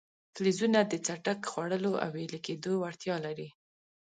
[0.35, 3.49] فلزونه د څټک خوړلو او ویلي کېدو وړتیا لري.